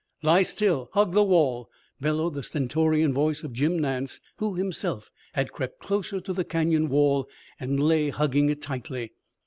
[0.23, 0.89] "Lie still.
[0.93, 1.69] Hug the wall!"
[1.99, 6.89] bellowed the stentorian voice of Jim Nance, who himself had crept closer to the Canyon
[6.89, 9.11] wall and lay hugging it tightly.